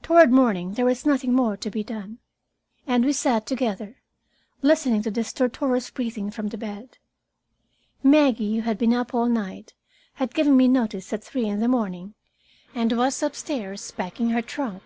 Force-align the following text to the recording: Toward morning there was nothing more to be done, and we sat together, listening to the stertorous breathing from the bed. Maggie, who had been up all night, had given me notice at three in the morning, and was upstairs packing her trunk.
Toward 0.00 0.32
morning 0.32 0.72
there 0.72 0.86
was 0.86 1.04
nothing 1.04 1.34
more 1.34 1.54
to 1.54 1.70
be 1.70 1.84
done, 1.84 2.18
and 2.86 3.04
we 3.04 3.12
sat 3.12 3.46
together, 3.46 4.00
listening 4.62 5.02
to 5.02 5.10
the 5.10 5.22
stertorous 5.22 5.90
breathing 5.90 6.30
from 6.30 6.46
the 6.48 6.56
bed. 6.56 6.96
Maggie, 8.02 8.54
who 8.56 8.62
had 8.62 8.78
been 8.78 8.94
up 8.94 9.12
all 9.12 9.28
night, 9.28 9.74
had 10.14 10.32
given 10.32 10.56
me 10.56 10.66
notice 10.66 11.12
at 11.12 11.22
three 11.22 11.44
in 11.44 11.60
the 11.60 11.68
morning, 11.68 12.14
and 12.74 12.96
was 12.96 13.22
upstairs 13.22 13.90
packing 13.90 14.30
her 14.30 14.40
trunk. 14.40 14.82